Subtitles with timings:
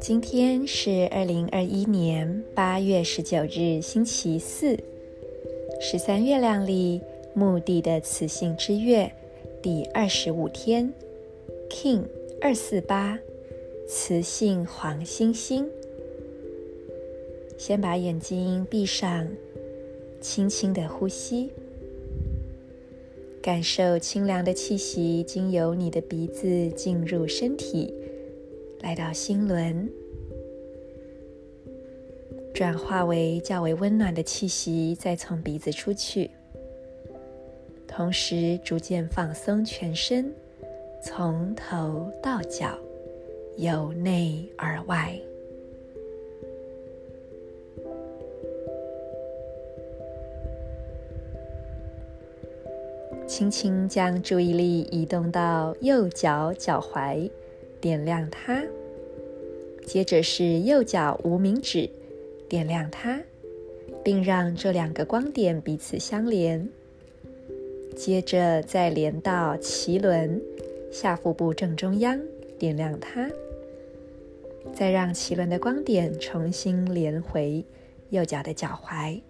[0.00, 4.78] 今天是二零二一年八月十九日，星期四，
[5.80, 7.00] 十三月亮里，
[7.34, 9.10] 墓地的雌性之月
[9.62, 10.92] 第二十五天
[11.70, 12.02] ，King
[12.40, 13.18] 二四八，
[13.88, 15.68] 雌性黄星星。
[17.56, 19.28] 先把眼睛闭上，
[20.20, 21.50] 轻轻的呼吸，
[23.44, 27.92] 感受清凉的气息经由你的鼻子进入身体。
[28.80, 29.86] 来到心轮，
[32.54, 36.30] 转化为较为温暖的气息，再从鼻子出去，
[37.86, 40.32] 同时逐渐放松全身，
[41.02, 42.78] 从头到脚，
[43.58, 45.20] 由内而外，
[53.34, 57.28] 轻轻将注意力移动到右脚脚踝。
[57.80, 58.62] 点亮它，
[59.84, 61.90] 接着是右脚无名指，
[62.48, 63.20] 点亮它，
[64.04, 66.68] 并让这两个光点彼此相连。
[67.96, 70.40] 接着再连到脐轮
[70.92, 72.20] 下腹部正中央，
[72.56, 73.28] 点亮它，
[74.72, 77.64] 再让脐轮的光点重新连回
[78.10, 79.20] 右脚的脚踝。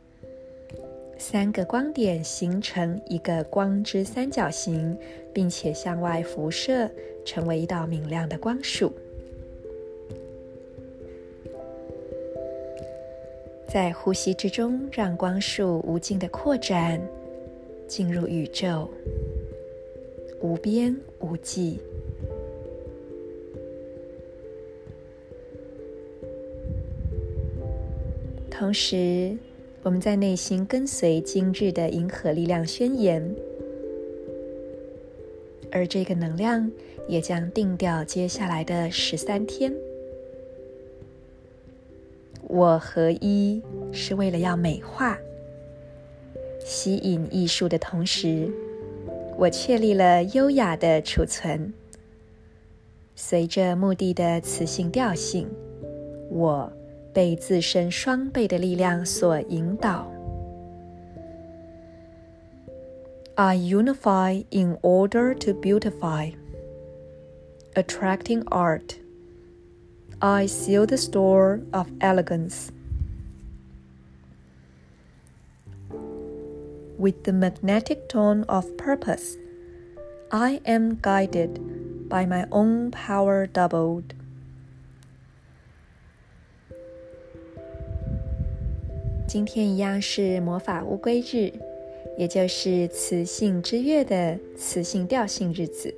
[1.16, 4.96] 三个光点形成一个光之三角形，
[5.32, 6.90] 并且向外辐射，
[7.24, 8.92] 成为一道明亮的光束。
[13.66, 17.00] 在呼吸之中，让光束无尽的扩展，
[17.88, 18.88] 进入宇宙，
[20.40, 21.80] 无边无际。
[28.50, 29.36] 同时，
[29.84, 33.22] 我们在内心跟随今日的银河力量宣言，
[35.70, 36.70] 而这个能量
[37.06, 39.70] 也将定调接下来的十三天。
[42.48, 43.62] 我合一
[43.92, 45.18] 是为了要美化、
[46.64, 48.50] 吸引艺术的同时，
[49.36, 51.70] 我确立了优雅的储存。
[53.14, 55.46] 随着目的的磁性调性，
[56.30, 56.72] 我。
[57.13, 60.09] 被自身双倍的力量所引导。
[63.35, 66.33] I unify in order to beautify,
[67.73, 68.95] attracting art.
[70.19, 72.71] I seal the store of elegance
[76.99, 79.37] with the magnetic tone of purpose.
[80.31, 84.13] I am guided by my own power doubled.
[89.26, 91.50] 今天一样是魔法乌龟日，
[92.16, 95.92] 也就是磁性之月的磁性调性日子。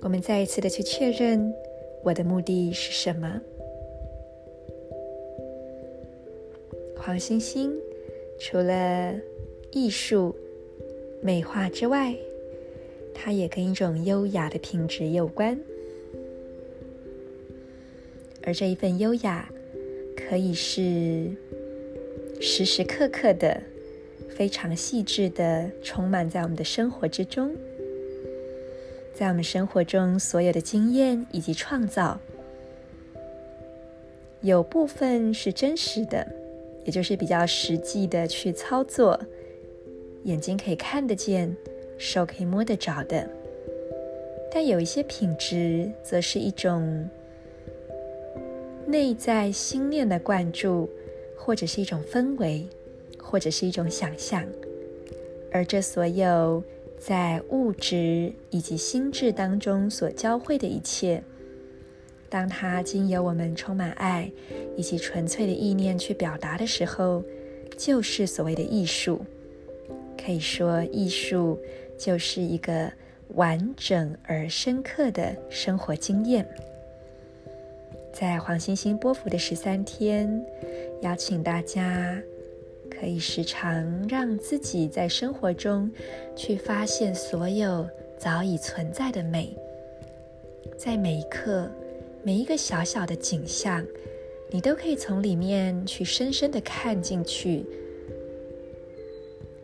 [0.00, 1.54] 我们再一次的去确认，
[2.02, 3.40] 我的目的是什么？
[6.96, 7.72] 黄星星
[8.40, 9.14] 除了
[9.70, 10.34] 艺术
[11.22, 12.14] 美化之外，
[13.14, 15.56] 它也跟一种优雅的品质有关。
[18.42, 19.48] 而这一份优雅，
[20.16, 21.30] 可以是。
[22.46, 23.58] 时时刻刻的，
[24.36, 27.56] 非常细致的，充满在我们的生活之中，
[29.14, 32.20] 在我们生活中所有的经验以及创造，
[34.42, 36.30] 有部分是真实的，
[36.84, 39.18] 也就是比较实际的去操作，
[40.24, 41.56] 眼睛可以看得见，
[41.96, 43.26] 手可以摸得着的，
[44.52, 47.08] 但有一些品质，则是一种
[48.86, 50.90] 内在心念的灌注。
[51.44, 52.66] 或者是一种氛围，
[53.18, 54.42] 或者是一种想象，
[55.52, 56.64] 而这所有
[56.98, 61.22] 在物质以及心智当中所交汇的一切，
[62.30, 64.32] 当它经由我们充满爱
[64.74, 67.22] 以及纯粹的意念去表达的时候，
[67.76, 69.20] 就是所谓的艺术。
[70.16, 71.60] 可以说，艺术
[71.98, 72.90] 就是一个
[73.34, 76.48] 完整而深刻的生活经验。
[78.14, 80.40] 在黄星星波符的十三天，
[81.02, 82.16] 邀请大家
[82.88, 85.90] 可以时常让自己在生活中
[86.36, 87.84] 去发现所有
[88.16, 89.52] 早已存在的美，
[90.78, 91.68] 在每一刻、
[92.22, 93.84] 每一个小小的景象，
[94.48, 97.66] 你都可以从里面去深深的看进去。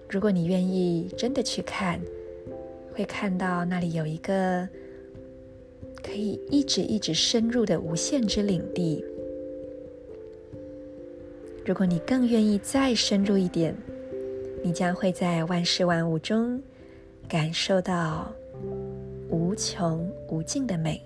[0.08, 2.00] 如果你愿意真的去看，
[2.93, 4.69] 会看到那里有一个。
[6.02, 9.05] 可以一直一直深入的无限之领地。
[11.64, 13.75] 如果你更愿意再深入一点，
[14.62, 16.61] 你将会在万事万物中
[17.29, 18.32] 感受到
[19.29, 21.00] 无穷无尽的美。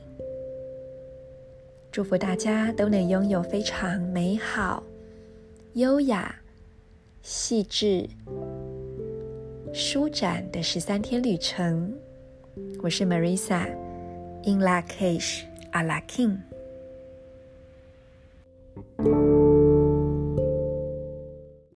[1.92, 4.82] 祝福大家都能拥有非常美好、
[5.74, 6.34] 优雅、
[7.22, 8.08] 细致、
[9.72, 11.92] 舒展的十三天旅程。
[12.82, 13.68] 我是 Marisa
[14.46, 15.44] In Lakesh,
[16.06, 16.44] king.